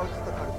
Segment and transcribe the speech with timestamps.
[0.00, 0.49] algısı da karıştı.